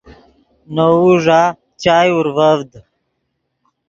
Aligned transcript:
نے 0.73 0.85
وؤ 1.01 1.09
ݱا 1.25 1.41
چائے 1.81 2.11
اورڤڤد 2.13 2.71